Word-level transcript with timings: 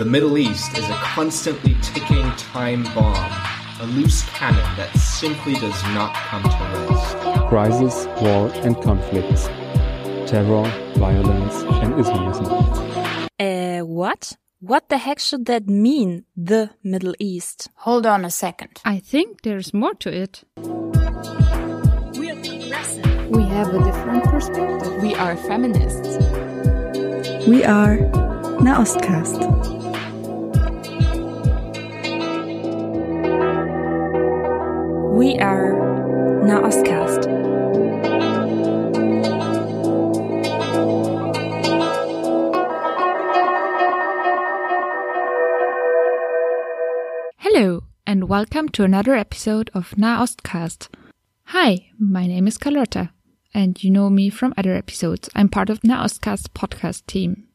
The 0.00 0.06
Middle 0.06 0.38
East 0.38 0.78
is 0.78 0.88
a 0.88 0.94
constantly 0.94 1.76
ticking 1.82 2.24
time 2.38 2.84
bomb, 2.94 3.14
a 3.80 3.84
loose 3.84 4.22
cannon 4.30 4.64
that 4.78 4.88
simply 4.96 5.52
does 5.52 5.82
not 5.92 6.14
come 6.14 6.42
to 6.42 6.48
rest. 6.88 7.18
Crisis, 7.50 8.06
war, 8.22 8.50
and 8.64 8.80
conflicts. 8.82 9.48
Terror, 10.24 10.64
violence, 10.96 11.54
and 11.82 12.00
Islamism. 12.00 12.46
Uh, 13.38 13.80
what? 13.80 14.38
What 14.60 14.88
the 14.88 14.96
heck 14.96 15.18
should 15.18 15.44
that 15.44 15.68
mean, 15.68 16.24
the 16.34 16.70
Middle 16.82 17.14
East? 17.18 17.68
Hold 17.84 18.06
on 18.06 18.24
a 18.24 18.30
second. 18.30 18.80
I 18.86 19.00
think 19.00 19.42
there's 19.42 19.74
more 19.74 19.92
to 19.96 20.10
it. 20.10 20.44
We 20.56 22.30
are 22.30 22.36
progressive. 22.36 23.28
We 23.28 23.42
have 23.42 23.74
a 23.74 23.84
different 23.84 24.24
perspective. 24.24 25.02
We 25.02 25.14
are 25.16 25.36
feminists. 25.36 26.16
We 27.46 27.64
are 27.64 27.98
Nahostcast. 28.64 29.89
We 35.20 35.36
are 35.36 35.74
Nahostcast. 36.48 37.26
Hello, 47.36 47.82
and 48.06 48.30
welcome 48.30 48.70
to 48.70 48.84
another 48.84 49.14
episode 49.14 49.70
of 49.74 49.90
Nahostcast. 49.90 50.88
Hi, 51.48 51.90
my 51.98 52.26
name 52.26 52.48
is 52.48 52.56
Carlotta, 52.56 53.10
and 53.52 53.84
you 53.84 53.90
know 53.90 54.08
me 54.08 54.30
from 54.30 54.54
other 54.56 54.74
episodes. 54.74 55.28
I'm 55.34 55.50
part 55.50 55.68
of 55.68 55.82
Nahostcast 55.82 56.54
podcast 56.54 57.04
team. 57.04 57.46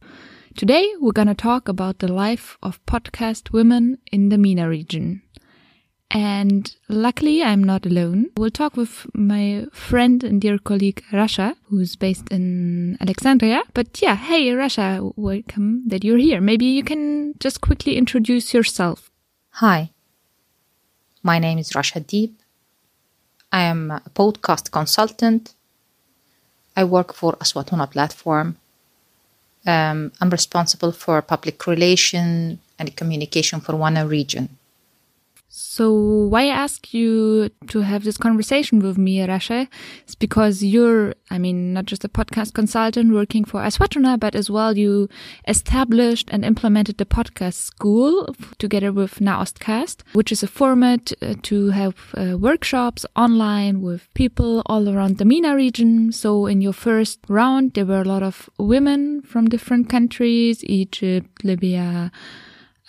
Today, 0.56 0.94
we're 1.00 1.14
gonna 1.14 1.34
talk 1.34 1.68
about 1.68 1.98
the 1.98 2.14
life 2.14 2.60
of 2.62 2.86
podcast 2.86 3.52
women 3.52 3.98
in 4.12 4.30
the 4.30 4.38
MENA 4.38 4.70
region. 4.70 5.24
And 6.12 6.74
luckily, 6.88 7.44
I'm 7.44 7.64
not 7.64 7.86
alone. 7.86 8.28
We'll 8.38 8.52
talk 8.52 8.78
with 8.78 9.06
my 9.14 9.66
friend 9.72 10.24
and 10.24 10.40
dear 10.40 10.58
colleague 10.58 11.04
Rasha, 11.12 11.56
who's 11.70 11.96
based 11.96 12.30
in 12.30 12.98
Alexandria. 13.02 13.64
But 13.74 14.02
yeah, 14.02 14.16
hey 14.16 14.48
Rasha, 14.50 15.14
welcome 15.16 15.84
that 15.88 16.04
you're 16.04 16.18
here. 16.18 16.40
Maybe 16.40 16.66
you 16.66 16.84
can 16.84 17.34
just 17.40 17.62
quickly 17.62 17.98
introduce 17.98 18.54
yourself. 18.54 19.12
Hi, 19.62 19.90
my 21.24 21.40
name 21.40 21.58
is 21.58 21.72
Rasha 21.72 22.06
Deep. 22.06 22.40
I 23.52 23.62
am 23.64 23.92
a 23.92 24.02
podcast 24.14 24.72
consultant. 24.72 25.54
I 26.78 26.84
work 26.84 27.14
for 27.14 27.34
Aswatuna 27.38 27.90
platform. 27.90 28.58
Um, 29.66 30.12
I'm 30.22 30.30
responsible 30.30 30.92
for 30.92 31.22
public 31.22 31.66
relation 31.66 32.60
and 32.78 32.96
communication 32.96 33.60
for 33.60 33.76
WANA 33.76 34.08
region. 34.08 34.58
So 35.58 35.94
why 35.94 36.48
I 36.48 36.64
ask 36.66 36.94
you 36.94 37.50
to 37.68 37.80
have 37.80 38.04
this 38.04 38.18
conversation 38.18 38.80
with 38.80 38.98
me, 38.98 39.20
Rasha, 39.20 39.70
is 40.06 40.14
because 40.14 40.62
you're, 40.62 41.14
I 41.32 41.38
mean, 41.38 41.72
not 41.72 41.86
just 41.86 42.04
a 42.04 42.10
podcast 42.10 42.54
consultant 42.54 43.14
working 43.14 43.46
for 43.46 43.62
Aswatuna, 43.62 44.20
but 44.20 44.36
as 44.36 44.50
well 44.50 44.78
you 44.78 45.08
established 45.48 46.28
and 46.30 46.44
implemented 46.44 46.98
the 46.98 47.06
podcast 47.06 47.54
school 47.54 48.36
together 48.58 48.92
with 48.92 49.22
Nahostcast, 49.22 50.02
which 50.12 50.30
is 50.30 50.44
a 50.44 50.48
format 50.48 51.14
uh, 51.22 51.36
to 51.44 51.70
have 51.70 51.96
uh, 52.16 52.38
workshops 52.38 53.06
online 53.16 53.82
with 53.82 54.14
people 54.14 54.62
all 54.66 54.90
around 54.90 55.20
the 55.20 55.26
MENA 55.26 55.56
region. 55.56 56.12
So 56.12 56.48
in 56.48 56.60
your 56.60 56.74
first 56.74 57.20
round, 57.30 57.76
there 57.76 57.86
were 57.86 58.02
a 58.02 58.04
lot 58.04 58.24
of 58.24 58.50
women 58.60 59.22
from 59.22 59.48
different 59.48 59.88
countries, 59.88 60.66
Egypt, 60.66 61.46
Libya, 61.46 62.12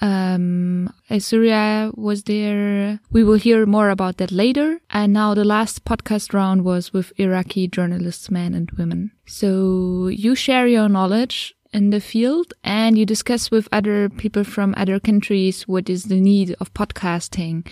um, 0.01 0.93
Syria 1.19 1.91
was 1.95 2.25
there. 2.25 3.01
We 3.11 3.25
will 3.25 3.39
hear 3.39 3.65
more 3.67 3.91
about 3.91 4.19
that 4.19 4.33
later. 4.33 4.81
And 4.91 5.13
now 5.13 5.35
the 5.35 5.45
last 5.45 5.85
podcast 5.85 6.33
round 6.33 6.65
was 6.65 6.93
with 6.93 7.13
Iraqi 7.19 7.69
journalists, 7.69 8.31
men 8.31 8.55
and 8.55 8.71
women. 8.73 9.13
So 9.27 10.09
you 10.09 10.35
share 10.35 10.67
your 10.67 10.89
knowledge 10.89 11.55
in 11.73 11.91
the 11.91 12.01
field 12.01 12.55
and 12.65 12.97
you 12.97 13.05
discuss 13.05 13.51
with 13.51 13.69
other 13.73 14.09
people 14.09 14.45
from 14.45 14.75
other 14.77 15.01
countries 15.01 15.67
what 15.69 15.91
is 15.91 16.05
the 16.05 16.21
need 16.21 16.55
of 16.61 16.73
podcasting 16.75 17.67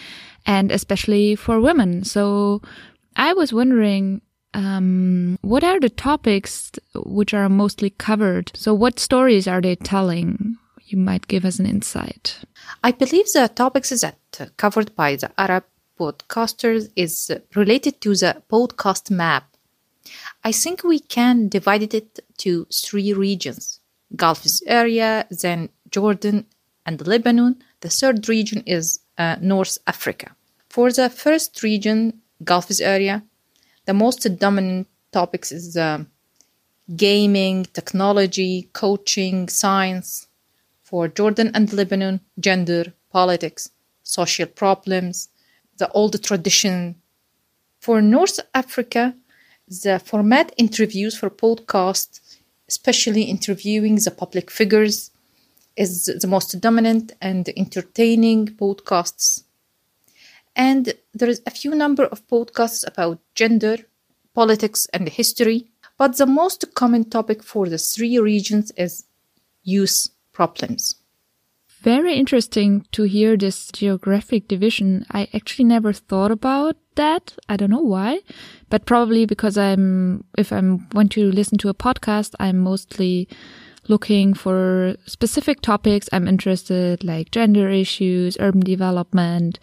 and 0.47 0.71
especially 0.71 1.37
for 1.37 1.61
women. 1.61 2.05
So 2.05 2.61
I 3.17 3.33
was 3.33 3.53
wondering, 3.53 4.21
um, 4.53 5.39
what 5.43 5.65
are 5.65 5.81
the 5.81 5.91
topics 5.91 6.73
which 6.95 7.35
are 7.35 7.49
mostly 7.49 7.91
covered? 7.91 8.51
So 8.55 8.75
what 8.75 8.99
stories 8.99 9.49
are 9.49 9.61
they 9.61 9.77
telling? 9.77 10.57
You 10.95 11.01
might 11.01 11.27
give 11.27 11.45
us 11.45 11.59
an 11.59 11.67
insight. 11.67 12.39
I 12.83 12.93
believe 12.93 13.27
the 13.33 13.51
topics 13.55 13.91
that 14.01 14.17
covered 14.57 14.95
by 14.95 15.17
the 15.17 15.31
Arab 15.37 15.65
podcasters 15.99 16.91
is 16.95 17.31
related 17.55 18.01
to 18.03 18.11
the 18.15 18.43
podcast 18.51 19.11
map. 19.11 19.45
I 20.45 20.53
think 20.53 20.85
we 20.85 21.01
can 21.01 21.49
divide 21.49 21.95
it 21.95 22.21
to 22.39 22.67
three 22.67 23.13
regions 23.13 23.81
Gulf 24.15 24.45
area, 24.67 25.27
then 25.43 25.71
Jordan 25.91 26.47
and 26.87 27.05
Lebanon. 27.07 27.57
The 27.81 27.89
third 27.89 28.29
region 28.29 28.63
is 28.67 29.01
uh, 29.19 29.37
North 29.41 29.79
Africa. 29.87 30.37
For 30.69 30.93
the 30.93 31.11
first 31.11 31.63
region, 31.63 32.21
Gulf 32.45 32.69
area, 32.81 33.25
the 33.87 33.95
most 33.95 34.21
dominant 34.39 34.87
topics 35.11 35.51
is 35.51 35.77
uh, 35.77 36.05
gaming, 36.95 37.65
technology, 37.73 38.69
coaching, 38.73 39.49
science, 39.49 40.29
for 40.95 41.09
Jordan 41.09 41.51
and 41.55 41.73
Lebanon, 41.73 42.21
gender, 42.39 42.93
politics, 43.11 43.69
social 44.05 44.47
problems, 44.47 45.29
the 45.79 45.91
old 45.91 46.23
tradition. 46.23 46.95
For 47.81 48.01
North 48.01 48.39
Africa, 48.55 49.17
the 49.67 49.99
format 49.99 50.55
interviews 50.57 51.19
for 51.19 51.31
podcasts, 51.31 52.21
especially 52.69 53.23
interviewing 53.23 53.97
the 53.97 54.13
public 54.13 54.53
figures, 54.53 55.11
is 55.77 56.05
the 56.05 56.29
most 56.29 56.61
dominant 56.61 57.11
and 57.21 57.49
entertaining 57.57 58.47
podcasts. 58.47 59.43
And 60.55 60.95
there 61.13 61.29
is 61.29 61.43
a 61.45 61.51
few 61.51 61.75
number 61.75 62.05
of 62.05 62.25
podcasts 62.29 62.87
about 62.87 63.19
gender, 63.35 63.79
politics, 64.33 64.87
and 64.93 65.09
history. 65.09 65.67
But 65.99 66.19
the 66.19 66.27
most 66.27 66.73
common 66.75 67.11
topic 67.11 67.43
for 67.43 67.69
the 67.69 67.79
three 67.79 68.17
regions 68.21 68.71
is 68.77 69.07
youth 69.65 70.14
problems. 70.35 70.97
Very 71.81 72.15
interesting 72.15 72.87
to 72.93 73.03
hear 73.03 73.37
this 73.37 73.71
geographic 73.71 74.49
division. 74.49 75.05
I 75.11 75.29
actually 75.35 75.67
never 75.67 75.93
thought 75.93 76.31
about 76.31 76.77
that. 76.95 77.37
I 77.49 77.57
don't 77.57 77.71
know 77.71 77.83
why, 77.83 78.21
but 78.71 78.87
probably 78.87 79.27
because 79.27 79.59
I'm, 79.59 80.25
if 80.39 80.51
I 80.51 80.61
want 80.95 81.13
to 81.13 81.31
listen 81.31 81.59
to 81.59 81.69
a 81.69 81.75
podcast, 81.75 82.35
I'm 82.41 82.59
mostly 82.59 83.29
looking 83.87 84.33
for 84.33 84.97
specific 85.05 85.61
topics 85.61 86.09
I'm 86.11 86.27
interested, 86.27 87.05
like 87.05 87.31
gender 87.31 87.69
issues, 87.69 88.39
urban 88.41 88.61
development, 88.61 89.59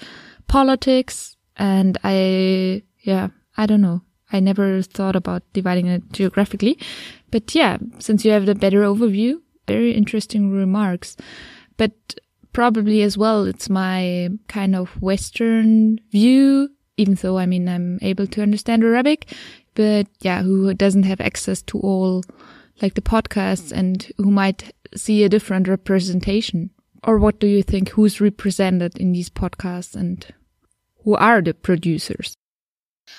politics. 0.48 1.38
And 1.58 1.98
I, 2.04 2.84
yeah, 3.00 3.30
I 3.58 3.66
don't 3.66 3.82
know. 3.82 4.02
I 4.32 4.40
never 4.40 4.84
thought 4.84 5.16
about 5.16 5.42
dividing 5.54 5.88
it 5.88 6.12
geographically, 6.14 6.78
but 7.32 7.54
yeah, 7.56 7.78
since 8.00 8.24
you 8.24 8.32
have 8.32 8.46
the 8.46 8.56
better 8.56 8.82
overview, 8.84 9.42
very 9.68 9.94
interesting 9.94 10.52
remarks. 10.52 11.18
But 11.78 11.94
probably 12.54 13.02
as 13.02 13.18
well, 13.18 13.46
it's 13.46 13.70
my 13.70 14.30
kind 14.48 14.76
of 14.76 14.90
Western 15.02 16.00
view, 16.12 16.70
even 16.98 17.16
though 17.16 17.38
I 17.38 17.46
mean, 17.46 17.68
I'm 17.68 18.00
able 18.02 18.28
to 18.28 18.42
understand 18.42 18.84
Arabic, 18.84 19.34
but 19.76 20.08
yeah, 20.22 20.44
who 20.44 20.74
doesn't 20.74 21.04
have 21.04 21.22
access 21.22 21.62
to 21.64 21.80
all 21.80 22.24
like 22.82 22.96
the 22.96 23.02
podcasts 23.02 23.72
and 23.72 24.12
who 24.18 24.32
might 24.32 24.74
see 24.96 25.24
a 25.24 25.30
different 25.30 25.68
representation. 25.68 26.72
Or 27.04 27.18
what 27.18 27.40
do 27.40 27.48
you 27.48 27.64
think? 27.64 27.90
Who's 27.90 28.22
represented 28.22 28.98
in 28.98 29.12
these 29.12 29.30
podcasts 29.30 29.96
and 29.96 30.26
who 31.04 31.16
are 31.16 31.42
the 31.42 31.54
producers? 31.54 32.36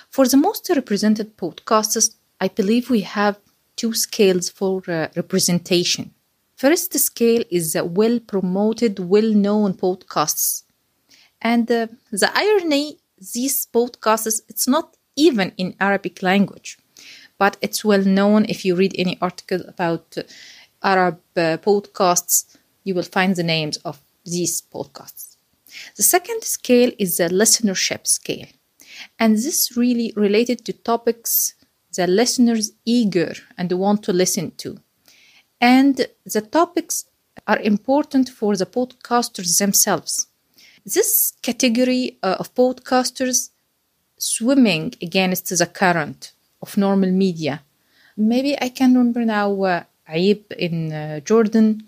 For 0.08 0.26
the 0.26 0.36
most 0.36 0.70
represented 0.74 1.36
podcasts, 1.36 2.14
I 2.40 2.48
believe 2.48 2.90
we 2.90 3.00
have 3.00 3.38
two 3.76 3.94
scales 3.94 4.48
for 4.48 4.82
uh, 4.88 5.08
representation. 5.16 6.14
First 6.62 6.96
scale 6.96 7.42
is 7.50 7.72
the 7.72 7.84
well 7.84 8.20
promoted, 8.20 9.00
well 9.00 9.30
known 9.46 9.74
podcasts. 9.74 10.62
And 11.40 11.68
uh, 11.68 11.88
the 12.12 12.30
irony, 12.32 12.98
these 13.34 13.66
podcasts, 13.66 14.42
it's 14.48 14.68
not 14.68 14.96
even 15.16 15.50
in 15.56 15.74
Arabic 15.80 16.22
language, 16.22 16.78
but 17.36 17.56
it's 17.62 17.84
well 17.84 18.04
known. 18.04 18.44
If 18.48 18.64
you 18.64 18.76
read 18.76 18.94
any 18.96 19.18
article 19.20 19.62
about 19.66 20.16
uh, 20.16 20.22
Arab 20.84 21.18
uh, 21.36 21.56
podcasts, 21.56 22.56
you 22.84 22.94
will 22.94 23.10
find 23.16 23.34
the 23.34 23.42
names 23.42 23.78
of 23.78 24.00
these 24.24 24.62
podcasts. 24.62 25.34
The 25.96 26.04
second 26.04 26.44
scale 26.44 26.92
is 26.96 27.16
the 27.16 27.28
listenership 27.28 28.06
scale. 28.06 28.46
And 29.18 29.34
this 29.34 29.76
really 29.76 30.12
related 30.14 30.64
to 30.66 30.72
topics 30.72 31.56
the 31.96 32.06
listeners 32.06 32.70
eager 32.84 33.34
and 33.58 33.72
want 33.72 34.04
to 34.04 34.12
listen 34.12 34.52
to 34.58 34.78
and 35.62 36.08
the 36.24 36.40
topics 36.40 37.04
are 37.46 37.60
important 37.60 38.28
for 38.28 38.56
the 38.56 38.66
podcasters 38.66 39.58
themselves. 39.58 40.26
This 40.84 41.34
category 41.40 42.18
uh, 42.22 42.36
of 42.40 42.52
podcasters 42.54 43.50
swimming 44.18 44.94
against 45.00 45.56
the 45.56 45.66
current 45.66 46.32
of 46.60 46.76
normal 46.76 47.12
media. 47.12 47.62
Maybe 48.16 48.60
I 48.60 48.68
can 48.70 48.94
remember 48.94 49.24
now 49.24 49.62
uh, 49.62 49.84
Aib 50.08 50.52
in 50.58 50.92
uh, 50.92 51.20
Jordan 51.20 51.84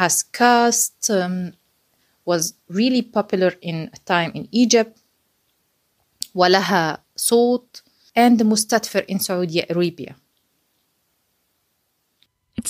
has 0.00 0.22
cast, 0.22 1.10
um, 1.10 1.52
was 2.24 2.54
really 2.68 3.02
popular 3.02 3.52
in 3.60 3.90
a 3.92 3.98
time 3.98 4.32
in 4.34 4.48
Egypt, 4.50 4.98
Walaha 6.34 7.00
Sot, 7.16 7.82
and 8.16 8.40
Mustatfir 8.40 9.04
in 9.06 9.20
Saudi 9.20 9.60
Arabia. 9.68 10.14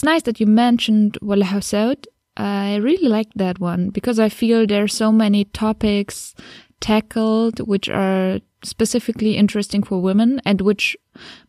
It's 0.00 0.05
nice 0.06 0.23
that 0.23 0.41
you 0.41 0.47
mentioned 0.47 1.19
Walaha 1.20 1.62
Sot. 1.62 2.06
I 2.35 2.76
really 2.76 3.06
like 3.06 3.29
that 3.35 3.61
one 3.61 3.91
because 3.91 4.19
I 4.19 4.31
feel 4.31 4.67
there 4.67 4.82
are 4.82 4.88
so 4.88 5.12
many 5.12 5.44
topics 5.44 6.35
tackled 6.81 7.61
which 7.69 7.91
are 7.91 8.41
specifically 8.64 9.37
interesting 9.37 9.82
for 9.82 10.00
women 10.00 10.41
and 10.47 10.62
which 10.62 10.97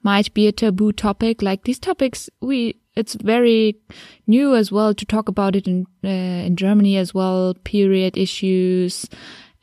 might 0.04 0.34
be 0.34 0.48
a 0.48 0.52
taboo 0.52 0.92
topic. 0.92 1.42
Like 1.42 1.64
these 1.64 1.80
topics, 1.80 2.30
we 2.42 2.76
it's 2.94 3.14
very 3.14 3.78
new 4.28 4.54
as 4.54 4.70
well 4.70 4.94
to 4.96 5.06
talk 5.06 5.30
about 5.30 5.56
it 5.56 5.66
in 5.66 5.86
uh, 6.04 6.10
in 6.10 6.58
Germany 6.58 6.98
as 6.98 7.14
well. 7.14 7.54
Period 7.64 8.18
issues 8.18 9.08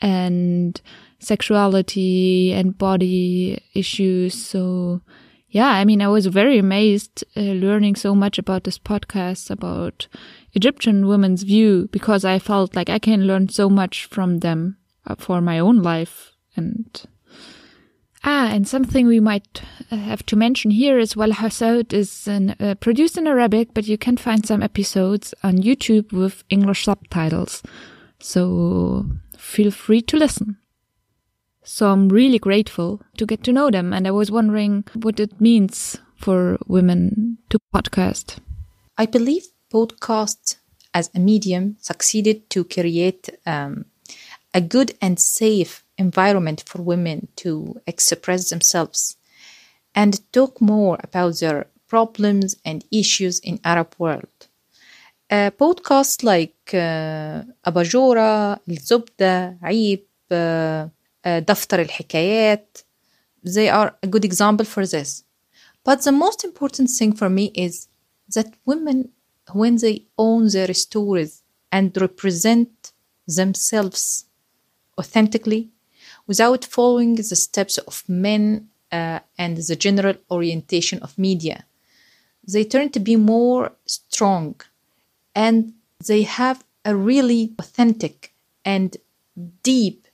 and 0.00 0.81
sexuality 1.19 2.55
and 2.55 2.79
body 2.79 3.62
issues. 3.75 4.32
So 4.32 5.02
yeah, 5.50 5.68
I 5.68 5.84
mean, 5.84 6.02
I 6.02 6.08
was 6.08 6.26
very 6.26 6.58
amazed 6.58 7.24
uh, 7.36 7.40
learning 7.40 7.96
so 7.96 8.14
much 8.14 8.38
about 8.38 8.64
this 8.64 8.78
podcast 8.78 9.50
about 9.50 10.06
Egyptian 10.52 11.06
women's 11.06 11.42
view 11.42 11.88
because 11.90 12.24
I 12.24 12.38
felt 12.38 12.76
like 12.76 12.90
I 12.90 12.98
can 12.98 13.26
learn 13.26 13.48
so 13.48 13.70
much 13.70 14.04
from 14.06 14.38
them 14.38 14.76
uh, 15.06 15.14
for 15.14 15.40
my 15.40 15.58
own 15.58 15.82
life 15.82 16.32
and 16.56 17.06
Ah, 18.24 18.48
and 18.48 18.66
something 18.66 19.06
we 19.06 19.20
might 19.20 19.62
uh, 19.92 19.96
have 19.96 20.26
to 20.26 20.36
mention 20.36 20.72
here 20.72 20.98
is 20.98 21.16
well, 21.16 21.30
Hasoud 21.30 21.92
is 21.92 22.26
an, 22.26 22.56
uh, 22.58 22.74
produced 22.80 23.16
in 23.16 23.28
Arabic, 23.28 23.72
but 23.74 23.86
you 23.86 23.96
can 23.96 24.16
find 24.16 24.44
some 24.44 24.62
episodes 24.62 25.34
on 25.44 25.58
YouTube 25.58 26.12
with 26.12 26.42
English 26.50 26.84
subtitles. 26.84 27.62
So 28.18 29.06
feel 29.36 29.70
free 29.70 30.02
to 30.02 30.16
listen. 30.16 30.58
So 31.70 31.91
I'm 31.91 32.09
really 32.09 32.38
grateful 32.38 33.03
to 33.19 33.26
get 33.26 33.44
to 33.44 33.53
know 33.53 33.70
them. 33.70 33.93
And 33.93 34.09
I 34.09 34.11
was 34.11 34.31
wondering 34.31 34.85
what 34.94 35.20
it 35.20 35.38
means 35.38 35.99
for 36.17 36.56
women 36.67 37.37
to 37.50 37.59
podcast. 37.75 38.38
I 38.97 39.05
believe 39.05 39.44
podcast 39.70 40.56
as 40.94 41.11
a 41.15 41.19
medium 41.19 41.76
succeeded 41.79 42.49
to 42.50 42.65
create 42.65 43.29
um, 43.44 43.85
a 44.55 44.62
good 44.62 44.94
and 45.03 45.20
safe 45.20 45.85
environment 45.99 46.65
for 46.67 46.81
women 46.81 47.29
to 47.37 47.79
express 47.87 48.49
themselves 48.49 49.19
and 49.94 50.20
talk 50.32 50.62
more 50.62 50.99
about 51.05 51.38
their 51.41 51.67
problems 51.87 52.56
and 52.65 52.82
issues 52.91 53.41
in 53.41 53.61
Arab 53.62 53.94
world. 53.99 54.49
Uh, 55.31 55.50
podcasts 55.50 56.25
like 56.25 56.56
uh, 56.73 57.43
Abajora, 57.67 58.59
Zubda, 58.70 59.59
Aib, 59.62 60.00
uh, 60.31 60.88
دفتر 61.25 61.81
الحكايات, 61.81 62.77
they 63.45 63.69
are 63.69 63.95
a 64.03 64.07
good 64.07 64.25
example 64.25 64.65
for 64.65 64.85
this. 64.85 65.24
But 65.83 66.03
the 66.03 66.12
most 66.12 66.44
important 66.44 66.89
thing 66.89 67.13
for 67.13 67.30
me 67.30 67.51
is 67.56 67.88
that 68.35 68.53
women, 68.65 69.09
when 69.51 69.77
they 69.77 70.06
own 70.18 70.47
their 70.47 70.74
stories 70.74 71.44
and 71.71 71.95
represent 71.97 72.91
themselves 73.27 74.25
authentically, 74.97 75.74
without 76.27 76.63
following 76.65 77.15
the 77.15 77.35
steps 77.35 77.77
of 77.80 78.03
men 78.07 78.69
uh, 78.91 79.19
and 79.38 79.57
the 79.57 79.75
general 79.75 80.15
orientation 80.30 81.00
of 81.00 81.18
media. 81.18 81.65
They 82.47 82.63
turn 82.63 82.89
to 82.91 83.00
be 83.00 83.15
more 83.15 83.74
strong 83.85 84.59
and 85.35 85.74
they 86.06 86.24
have 86.24 86.63
a 86.85 86.95
really 86.95 87.53
authentic 87.59 88.33
and 88.65 88.95
deep 89.63 90.06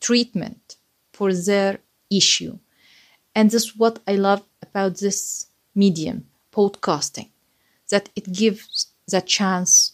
treatment 0.00 0.76
for 1.12 1.32
their 1.32 1.78
issue. 2.10 2.58
And 3.34 3.50
this 3.50 3.64
is 3.64 3.76
what 3.76 4.00
I 4.06 4.16
love 4.16 4.42
about 4.62 4.98
this 4.98 5.46
medium, 5.74 6.26
podcasting, 6.52 7.30
that 7.90 8.08
it 8.16 8.32
gives 8.32 8.88
the 9.06 9.20
chance 9.20 9.92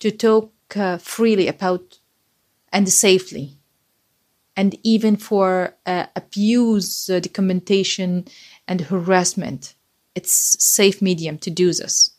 to 0.00 0.10
talk 0.10 0.52
uh, 0.76 0.98
freely 0.98 1.48
about 1.48 1.98
and 2.72 2.88
safely 2.88 3.58
and 4.56 4.76
even 4.82 5.16
for 5.16 5.74
uh, 5.86 6.06
abuse 6.16 7.08
uh, 7.08 7.20
documentation 7.20 8.24
and 8.68 8.82
harassment 8.82 9.74
it's 10.14 10.56
safe 10.64 11.00
medium 11.00 11.38
to 11.38 11.50
do 11.50 11.72
this 11.72 12.10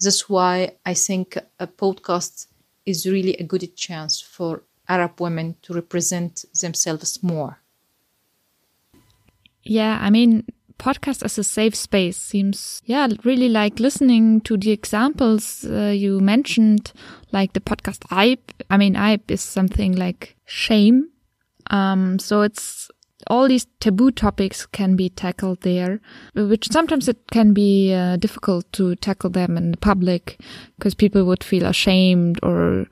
that's 0.00 0.28
why 0.28 0.72
i 0.84 0.94
think 0.94 1.36
a 1.58 1.66
podcast 1.66 2.46
is 2.86 3.06
really 3.06 3.34
a 3.36 3.44
good 3.44 3.74
chance 3.76 4.20
for 4.20 4.62
arab 4.88 5.20
women 5.20 5.56
to 5.62 5.72
represent 5.72 6.44
themselves 6.60 7.22
more. 7.22 7.60
Yeah 9.62 9.98
i 10.00 10.10
mean 10.10 10.44
podcast 10.78 11.22
as 11.22 11.38
a 11.38 11.44
safe 11.44 11.74
space 11.74 12.16
seems 12.16 12.82
yeah 12.84 13.06
really 13.24 13.48
like 13.48 13.78
listening 13.78 14.40
to 14.40 14.56
the 14.56 14.72
examples 14.72 15.64
uh, 15.64 15.92
you 15.94 16.20
mentioned 16.20 16.92
like 17.32 17.52
the 17.52 17.60
podcast 17.60 18.00
Aib. 18.10 18.40
i 18.68 18.76
mean 18.76 18.94
Aib 18.94 19.30
is 19.30 19.40
something 19.40 19.92
like 19.92 20.36
shame. 20.44 21.08
Um, 21.70 22.18
so 22.18 22.42
it's 22.42 22.90
all 23.28 23.48
these 23.48 23.66
taboo 23.80 24.10
topics 24.10 24.66
can 24.66 24.96
be 24.96 25.08
tackled 25.08 25.62
there, 25.62 26.00
which 26.34 26.70
sometimes 26.70 27.08
it 27.08 27.18
can 27.30 27.54
be 27.54 27.92
uh, 27.92 28.16
difficult 28.16 28.70
to 28.72 28.96
tackle 28.96 29.30
them 29.30 29.56
in 29.56 29.70
the 29.70 29.76
public 29.78 30.38
because 30.76 30.94
people 30.94 31.24
would 31.24 31.42
feel 31.42 31.64
ashamed 31.64 32.38
or 32.42 32.86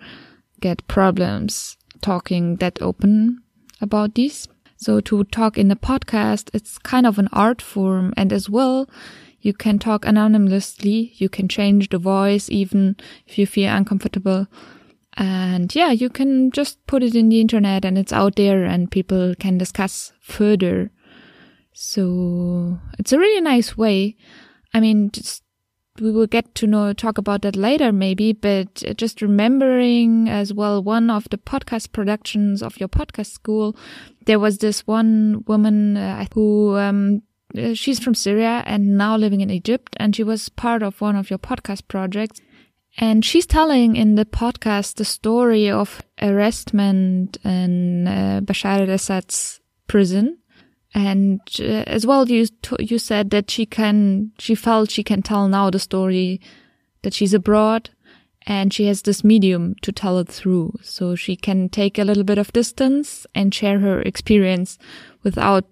get 0.60 0.86
problems 0.88 1.76
talking 2.02 2.56
that 2.56 2.80
open 2.82 3.42
about 3.80 4.14
this. 4.14 4.48
So 4.76 5.00
to 5.00 5.24
talk 5.24 5.56
in 5.56 5.70
a 5.70 5.76
podcast, 5.76 6.50
it's 6.52 6.76
kind 6.78 7.06
of 7.06 7.18
an 7.18 7.28
art 7.32 7.62
form 7.62 8.12
and 8.16 8.32
as 8.32 8.50
well, 8.50 8.88
you 9.40 9.52
can 9.52 9.78
talk 9.78 10.04
anonymously. 10.04 11.12
You 11.16 11.28
can 11.28 11.48
change 11.48 11.88
the 11.88 11.98
voice 11.98 12.48
even 12.50 12.96
if 13.26 13.38
you 13.38 13.46
feel 13.46 13.74
uncomfortable. 13.74 14.46
And 15.16 15.74
yeah, 15.74 15.90
you 15.90 16.08
can 16.08 16.50
just 16.52 16.84
put 16.86 17.02
it 17.02 17.14
in 17.14 17.28
the 17.28 17.40
internet 17.40 17.84
and 17.84 17.98
it's 17.98 18.12
out 18.12 18.36
there 18.36 18.64
and 18.64 18.90
people 18.90 19.34
can 19.38 19.58
discuss 19.58 20.12
further. 20.20 20.90
So 21.72 22.78
it's 22.98 23.12
a 23.12 23.18
really 23.18 23.40
nice 23.40 23.76
way. 23.76 24.16
I 24.72 24.80
mean, 24.80 25.10
just 25.10 25.42
we 26.00 26.10
will 26.10 26.26
get 26.26 26.54
to 26.54 26.66
know 26.66 26.92
talk 26.92 27.18
about 27.18 27.42
that 27.42 27.56
later 27.56 27.92
maybe 27.92 28.32
but 28.32 28.82
just 28.96 29.20
remembering 29.20 30.28
as 30.28 30.52
well 30.52 30.82
one 30.82 31.10
of 31.10 31.28
the 31.30 31.38
podcast 31.38 31.92
productions 31.92 32.62
of 32.62 32.78
your 32.80 32.88
podcast 32.88 33.32
school 33.32 33.76
there 34.26 34.38
was 34.38 34.58
this 34.58 34.86
one 34.86 35.44
woman 35.46 35.96
uh, 35.96 36.24
who 36.34 36.76
um, 36.76 37.22
uh, 37.58 37.74
she's 37.74 37.98
from 37.98 38.14
Syria 38.14 38.62
and 38.66 38.96
now 38.96 39.16
living 39.16 39.40
in 39.40 39.50
Egypt 39.50 39.94
and 39.98 40.16
she 40.16 40.22
was 40.22 40.48
part 40.48 40.82
of 40.82 41.00
one 41.00 41.16
of 41.16 41.28
your 41.28 41.38
podcast 41.38 41.86
projects 41.88 42.40
and 42.98 43.24
she's 43.24 43.46
telling 43.46 43.96
in 43.96 44.14
the 44.14 44.24
podcast 44.24 44.96
the 44.96 45.04
story 45.04 45.70
of 45.70 46.02
arrestment 46.20 47.38
in 47.44 48.06
uh, 48.06 48.40
Bashar 48.42 48.80
al-Assad's 48.80 49.60
prison. 49.86 50.38
And 50.94 51.40
uh, 51.58 51.84
as 51.86 52.06
well, 52.06 52.28
you 52.28 52.46
you 52.78 52.98
said 52.98 53.30
that 53.30 53.50
she 53.50 53.64
can, 53.64 54.32
she 54.38 54.54
felt 54.54 54.90
she 54.90 55.02
can 55.02 55.22
tell 55.22 55.48
now 55.48 55.70
the 55.70 55.78
story 55.78 56.40
that 57.02 57.14
she's 57.14 57.32
abroad, 57.34 57.90
and 58.46 58.72
she 58.74 58.86
has 58.86 59.02
this 59.02 59.24
medium 59.24 59.74
to 59.82 59.92
tell 59.92 60.18
it 60.18 60.28
through. 60.28 60.78
So 60.82 61.14
she 61.14 61.34
can 61.34 61.68
take 61.68 61.98
a 61.98 62.04
little 62.04 62.24
bit 62.24 62.38
of 62.38 62.52
distance 62.52 63.26
and 63.34 63.54
share 63.54 63.78
her 63.78 64.02
experience 64.02 64.78
without 65.22 65.64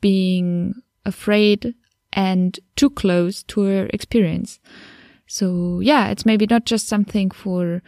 being 0.00 0.74
afraid 1.04 1.74
and 2.12 2.58
too 2.76 2.90
close 2.90 3.42
to 3.44 3.62
her 3.62 3.88
experience. 3.92 4.60
So 5.26 5.80
yeah, 5.80 6.08
it's 6.08 6.26
maybe 6.26 6.46
not 6.46 6.64
just 6.64 6.88
something 6.88 7.30
for 7.30 7.82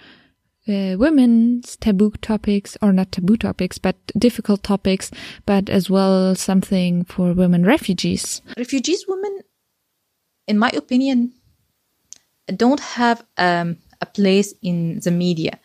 uh, 0.69 0.97
women's 0.99 1.77
taboo 1.77 2.13
topics 2.21 2.77
or 2.81 2.93
not 2.93 3.13
taboo 3.13 3.37
topics, 3.37 3.79
but 3.79 3.97
difficult 4.19 4.63
topics, 4.63 5.11
but 5.47 5.69
as 5.69 5.91
well 5.91 6.35
something 6.35 7.05
for 7.05 7.33
women 7.33 7.65
refugees. 7.65 8.43
Refugees 8.57 9.05
women, 9.09 9.41
in 10.47 10.59
my 10.59 10.71
opinion, 10.71 11.33
don't 12.57 12.81
have 12.81 13.25
um, 13.39 13.79
a 14.01 14.07
place 14.07 14.55
in 14.63 15.01
the 15.01 15.11
media 15.11 15.59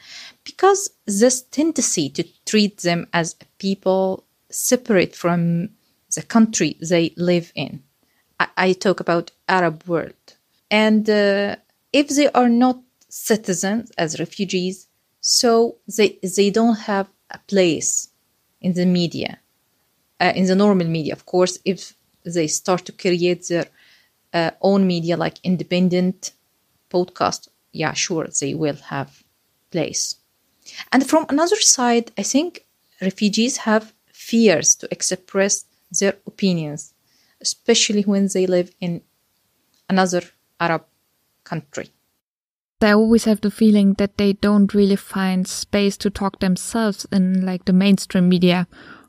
because 0.43 0.89
this 1.05 1.41
tendency 1.41 2.09
to 2.09 2.23
treat 2.45 2.77
them 2.77 3.07
as 3.13 3.35
people 3.57 4.23
separate 4.49 5.15
from 5.15 5.69
the 6.15 6.21
country 6.21 6.77
they 6.81 7.13
live 7.17 7.51
in. 7.55 7.83
I, 8.39 8.47
I 8.57 8.73
talk 8.73 8.99
about 8.99 9.31
Arab 9.47 9.83
world. 9.87 10.13
And 10.69 11.09
uh, 11.09 11.57
if 11.93 12.09
they 12.09 12.29
are 12.31 12.49
not 12.49 12.79
citizens, 13.09 13.91
as 13.97 14.19
refugees, 14.19 14.87
so 15.21 15.77
they, 15.97 16.19
they 16.35 16.49
don't 16.49 16.77
have 16.79 17.07
a 17.31 17.39
place 17.47 18.09
in 18.61 18.73
the 18.73 18.85
media, 18.85 19.39
uh, 20.19 20.33
in 20.35 20.45
the 20.45 20.55
normal 20.55 20.87
media. 20.87 21.13
Of 21.13 21.25
course, 21.25 21.59
if 21.65 21.93
they 22.23 22.47
start 22.47 22.85
to 22.85 22.91
create 22.91 23.47
their 23.47 23.67
uh, 24.33 24.51
own 24.61 24.85
media 24.87 25.17
like 25.17 25.39
independent 25.43 26.31
podcast, 26.89 27.49
yeah, 27.71 27.93
sure, 27.93 28.27
they 28.39 28.53
will 28.53 28.75
have 28.75 29.23
place. 29.71 30.15
And 30.91 31.07
from 31.07 31.25
another 31.29 31.55
side, 31.57 32.11
I 32.17 32.23
think 32.23 32.65
refugees 33.01 33.57
have 33.57 33.93
fears 34.11 34.75
to 34.75 34.87
express 34.91 35.65
their 35.99 36.15
opinions, 36.25 36.93
especially 37.41 38.03
when 38.03 38.27
they 38.33 38.47
live 38.47 38.73
in 38.81 39.01
another 39.89 40.21
Arab 40.59 40.85
country. 41.43 41.89
I 42.81 42.91
always 42.93 43.25
have 43.25 43.41
the 43.41 43.49
feeling 43.49 43.93
that 43.93 44.17
they 44.17 44.33
don't 44.33 44.73
really 44.73 44.95
find 44.95 45.47
space 45.47 45.97
to 45.97 46.09
talk 46.09 46.39
themselves 46.39 47.05
in 47.11 47.45
like 47.45 47.65
the 47.65 47.73
mainstream 47.73 48.29
media. 48.29 48.67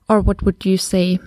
Or 0.09 0.21
what 0.21 0.43
would 0.43 0.65
you 0.65 0.79
say? 0.79 1.19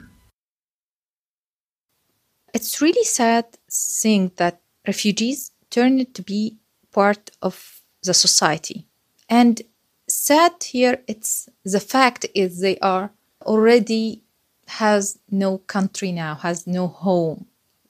It's 2.53 2.81
really 2.81 3.03
sad 3.03 3.45
seeing 3.69 4.31
that 4.37 4.59
refugees 4.87 5.51
turn 5.69 6.05
to 6.13 6.21
be 6.21 6.57
part 6.91 7.29
of 7.41 7.81
the 8.03 8.13
society. 8.13 8.87
And 9.29 9.61
sad 10.07 10.63
here 10.63 11.03
it's 11.07 11.47
the 11.63 11.79
fact 11.79 12.25
is 12.33 12.59
they 12.59 12.77
are 12.79 13.11
already 13.43 14.23
has 14.67 15.19
no 15.29 15.59
country 15.59 16.11
now, 16.11 16.35
has 16.35 16.65
no 16.65 16.87
home. 16.87 17.45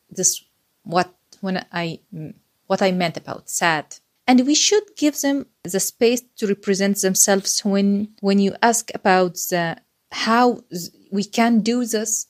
This 0.09 0.43
what 0.83 1.13
when 1.39 1.65
I 1.71 1.99
what 2.67 2.81
I 2.81 2.91
meant 2.91 3.17
about 3.17 3.49
sad. 3.49 3.97
And 4.27 4.45
we 4.45 4.55
should 4.55 4.83
give 4.95 5.19
them 5.19 5.47
the 5.63 5.79
space 5.79 6.21
to 6.37 6.47
represent 6.47 7.01
themselves 7.01 7.61
when 7.61 8.13
when 8.21 8.39
you 8.39 8.55
ask 8.61 8.91
about 8.93 9.35
the 9.49 9.77
how 10.11 10.61
we 11.11 11.23
can 11.23 11.61
do 11.61 11.85
this. 11.85 12.27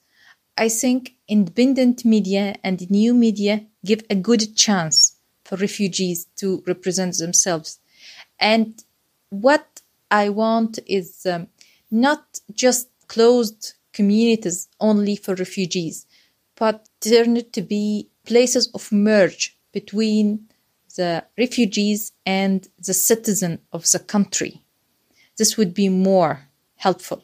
I 0.57 0.69
think 0.69 1.15
independent 1.27 2.03
media 2.03 2.55
and 2.63 2.89
new 2.89 3.13
media 3.13 3.65
give 3.85 4.03
a 4.09 4.15
good 4.15 4.55
chance 4.55 5.15
for 5.45 5.55
refugees 5.57 6.27
to 6.37 6.63
represent 6.67 7.17
themselves. 7.17 7.79
And 8.39 8.83
what 9.29 9.81
I 10.09 10.29
want 10.29 10.79
is 10.87 11.25
um, 11.25 11.47
not 11.89 12.39
just 12.53 12.89
closed 13.07 13.73
communities 13.93 14.67
only 14.79 15.15
for 15.15 15.35
refugees, 15.35 16.05
but 16.55 16.87
turn 16.99 17.37
it 17.37 17.53
to 17.53 17.61
be 17.61 18.09
places 18.25 18.69
of 18.73 18.91
merge 18.91 19.57
between 19.71 20.47
the 20.95 21.25
refugees 21.37 22.11
and 22.25 22.67
the 22.85 22.93
citizen 22.93 23.59
of 23.71 23.89
the 23.91 23.99
country. 23.99 24.61
This 25.37 25.57
would 25.57 25.73
be 25.73 25.89
more 25.89 26.47
helpful. 26.75 27.23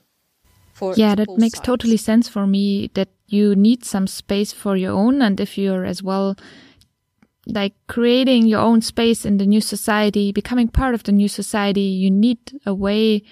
For 0.73 0.93
yeah, 0.95 1.15
that 1.15 1.37
makes 1.37 1.57
sides. 1.57 1.65
totally 1.65 1.97
sense 1.97 2.29
for 2.29 2.45
me 2.45 2.91
that 2.93 3.09
you 3.27 3.55
need 3.55 3.83
some 3.83 4.07
space 4.07 4.53
for 4.53 4.77
your 4.77 4.93
own. 4.93 5.21
And 5.21 5.39
if 5.39 5.57
you're 5.57 5.85
as 5.85 6.03
well 6.03 6.35
like 7.47 7.73
creating 7.87 8.45
your 8.45 8.59
own 8.59 8.81
space 8.81 9.25
in 9.25 9.37
the 9.37 9.45
new 9.45 9.61
society, 9.61 10.31
becoming 10.31 10.67
part 10.67 10.93
of 10.93 11.03
the 11.03 11.11
new 11.11 11.27
society, 11.27 11.81
you 11.81 12.11
need 12.11 12.39
a 12.65 12.73
way 12.73 13.23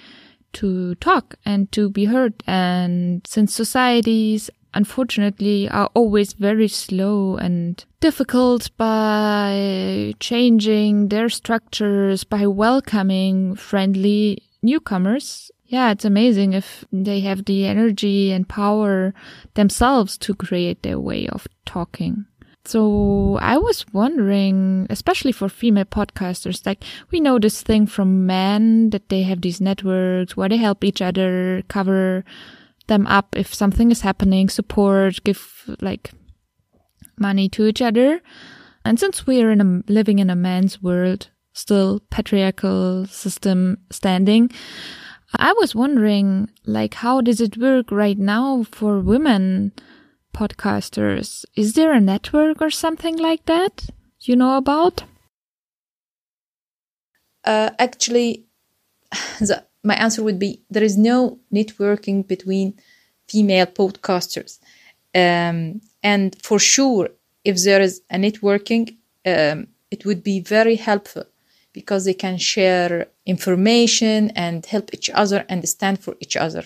to 0.54 0.96
talk 0.96 1.36
and 1.46 1.72
to 1.74 1.90
be 1.90 2.06
heard. 2.06 2.34
And 2.48 3.26
since 3.28 3.54
societies 3.54 4.50
unfortunately 4.76 5.68
are 5.70 5.90
always 5.94 6.34
very 6.34 6.68
slow 6.68 7.38
and 7.38 7.84
difficult 8.02 8.70
by 8.78 10.14
changing 10.20 11.08
their 11.08 11.30
structures, 11.30 12.24
by 12.24 12.46
welcoming 12.46 13.56
friendly 13.56 14.44
newcomers. 14.62 15.50
Yeah, 15.66 15.92
it's 15.92 16.06
amazing 16.06 16.54
if 16.54 16.86
they 16.92 17.22
have 17.22 17.46
the 17.46 17.66
energy 17.66 18.32
and 18.32 18.48
power 18.48 19.14
themselves 19.56 20.18
to 20.20 20.36
create 20.36 20.84
their 20.84 21.00
way 21.00 21.28
of 21.28 21.48
talking. 21.66 22.26
So 22.66 23.38
I 23.42 23.58
was 23.58 23.86
wondering, 23.94 24.88
especially 24.90 25.32
for 25.32 25.50
female 25.50 25.86
podcasters, 25.86 26.66
like 26.66 26.84
we 27.12 27.20
know 27.20 27.38
this 27.38 27.62
thing 27.62 27.86
from 27.86 28.26
men 28.26 28.90
that 28.90 29.10
they 29.10 29.22
have 29.22 29.42
these 29.42 29.62
networks 29.62 30.36
where 30.36 30.50
they 30.50 30.58
help 30.58 30.84
each 30.84 31.02
other 31.02 31.64
cover 31.68 32.26
them 32.88 33.08
up 33.08 33.36
if 33.36 33.54
something 33.54 33.92
is 33.92 34.02
happening, 34.02 34.50
support, 34.50 35.24
give 35.24 35.78
like 35.82 36.12
money 37.18 37.50
to 37.50 37.66
each 37.66 37.82
other. 37.82 38.22
And 38.84 39.00
since 39.00 39.26
we 39.26 39.42
are 39.42 39.52
in 39.52 39.62
a, 39.62 39.92
living 39.92 40.20
in 40.20 40.30
a 40.30 40.36
man's 40.36 40.82
world, 40.82 41.30
still 41.54 42.02
patriarchal 42.12 43.08
system 43.08 43.80
standing, 43.92 44.52
I 45.38 45.54
was 45.54 45.76
wondering, 45.76 46.50
like, 46.66 46.96
how 46.96 47.22
does 47.22 47.42
it 47.42 47.58
work 47.58 47.92
right 47.92 48.18
now 48.18 48.64
for 48.64 49.00
women 49.00 49.74
podcasters? 50.34 51.46
Is 51.56 51.74
there 51.74 51.94
a 51.94 52.00
network 52.00 52.62
or 52.62 52.70
something 52.70 53.18
like 53.18 53.46
that 53.46 53.86
you 54.22 54.36
know 54.36 54.58
about? 54.58 55.04
Uh, 57.44 57.72
actually, 57.80 58.46
the, 59.40 59.66
my 59.86 59.96
answer 59.96 60.24
would 60.24 60.40
be 60.40 60.62
there 60.70 60.84
is 60.84 60.98
no 60.98 61.40
networking 61.54 62.28
between 62.28 62.74
female 63.28 63.68
podcasters. 63.68 64.60
Um, 65.14 65.82
and 66.04 66.36
for 66.42 66.60
sure, 66.60 67.10
if 67.44 67.64
there 67.64 67.82
is 67.82 68.02
a 68.10 68.18
networking, 68.18 68.98
um, 69.26 69.68
it 69.92 70.06
would 70.06 70.24
be 70.24 70.40
very 70.42 70.76
helpful 70.76 71.26
because 71.72 72.06
they 72.06 72.14
can 72.14 72.38
share 72.38 73.08
information 73.26 74.32
and 74.32 74.66
help 74.66 74.94
each 74.94 75.10
other 75.10 75.46
and 75.48 75.68
stand 75.68 76.00
for 76.00 76.16
each 76.20 76.36
other. 76.36 76.66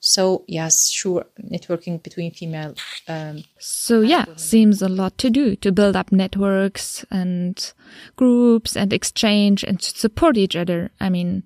So 0.00 0.44
yes, 0.46 0.90
sure, 0.90 1.24
networking 1.42 2.02
between 2.02 2.30
female. 2.32 2.74
Um, 3.08 3.44
So 3.58 4.00
yeah, 4.00 4.26
seems 4.36 4.82
a 4.82 4.88
lot 4.88 5.16
to 5.18 5.30
do 5.30 5.56
to 5.56 5.72
build 5.72 5.96
up 5.96 6.12
networks 6.12 7.04
and 7.10 7.72
groups 8.16 8.76
and 8.76 8.92
exchange 8.92 9.64
and 9.64 9.80
support 9.80 10.36
each 10.36 10.56
other. 10.56 10.90
I 11.00 11.08
mean, 11.08 11.42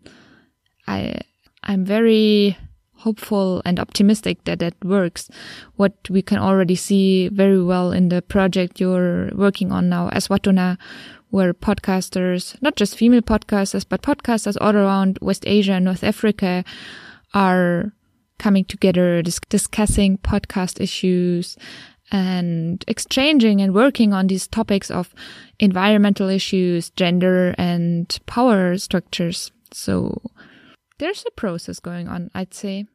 I 0.88 1.20
I'm 1.64 1.84
very 1.84 2.56
hopeful 2.94 3.62
and 3.64 3.78
optimistic 3.78 4.42
that 4.44 4.58
that 4.58 4.74
works. 4.82 5.30
What 5.76 5.94
we 6.10 6.22
can 6.22 6.38
already 6.38 6.74
see 6.74 7.28
very 7.28 7.62
well 7.62 7.92
in 7.92 8.08
the 8.08 8.22
project 8.22 8.80
you're 8.80 9.30
working 9.34 9.70
on 9.70 9.88
now, 9.88 10.10
Aswatuna, 10.10 10.78
where 11.30 11.54
podcasters, 11.54 12.60
not 12.62 12.74
just 12.76 12.96
female 12.96 13.22
podcasters, 13.22 13.84
but 13.88 14.02
podcasters 14.02 14.56
all 14.60 14.74
around 14.74 15.18
West 15.22 15.44
Asia 15.46 15.74
and 15.74 15.84
North 15.84 16.02
Africa 16.02 16.64
are 17.34 17.92
coming 18.38 18.64
together, 18.64 19.22
dis- 19.22 19.40
discussing 19.48 20.18
podcast 20.18 20.80
issues 20.80 21.56
and 22.10 22.84
exchanging 22.88 23.60
and 23.60 23.74
working 23.74 24.12
on 24.14 24.26
these 24.26 24.48
topics 24.48 24.90
of 24.90 25.14
environmental 25.60 26.28
issues, 26.28 26.90
gender 26.90 27.54
and 27.58 28.18
power 28.26 28.78
structures. 28.78 29.52
So 29.72 30.20
there's 30.98 31.24
a 31.26 31.30
process 31.30 31.80
going 31.80 32.08
on, 32.08 32.30
I'd 32.34 32.54
say. 32.54 32.86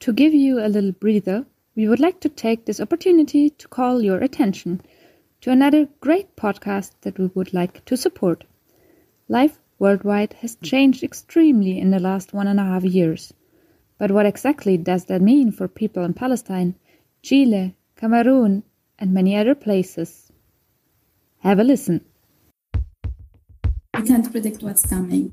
To 0.00 0.12
give 0.12 0.34
you 0.34 0.60
a 0.60 0.68
little 0.68 0.92
breather, 0.92 1.46
we 1.74 1.88
would 1.88 1.98
like 1.98 2.20
to 2.20 2.28
take 2.28 2.66
this 2.66 2.78
opportunity 2.78 3.48
to 3.48 3.68
call 3.68 4.02
your 4.02 4.18
attention 4.18 4.82
to 5.40 5.50
another 5.50 5.88
great 6.00 6.36
podcast 6.36 6.92
that 7.00 7.18
we 7.18 7.26
would 7.34 7.54
like 7.54 7.82
to 7.86 7.96
support. 7.96 8.44
Life 9.28 9.58
worldwide 9.78 10.34
has 10.34 10.56
changed 10.56 11.02
extremely 11.02 11.78
in 11.78 11.90
the 11.90 11.98
last 11.98 12.34
one 12.34 12.46
and 12.46 12.60
a 12.60 12.64
half 12.64 12.84
years. 12.84 13.32
But 13.96 14.10
what 14.10 14.26
exactly 14.26 14.76
does 14.76 15.06
that 15.06 15.22
mean 15.22 15.52
for 15.52 15.68
people 15.68 16.04
in 16.04 16.12
Palestine, 16.12 16.74
Chile, 17.22 17.74
Cameroon, 17.96 18.64
and 18.98 19.14
many 19.14 19.36
other 19.36 19.54
places? 19.54 20.32
Have 21.40 21.60
a 21.60 21.64
listen. 21.64 22.04
We 23.96 24.02
can't 24.02 24.30
predict 24.30 24.62
what's 24.62 24.84
coming. 24.84 25.32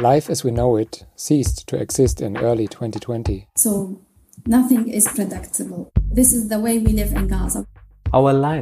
Life 0.00 0.28
as 0.28 0.42
we 0.42 0.50
know 0.50 0.76
it 0.76 1.06
ceased 1.14 1.66
to 1.68 1.80
exist 1.80 2.20
in 2.20 2.36
early 2.36 2.66
2020. 2.66 3.46
So 3.56 4.00
nothing 4.46 4.88
is 4.88 5.06
predictable. 5.06 5.90
This 6.10 6.32
is 6.32 6.48
the 6.48 6.58
way 6.58 6.78
we 6.78 6.92
live 6.92 7.12
in 7.12 7.28
Gaza. 7.28 7.66
Our 8.12 8.32
life 8.32 8.54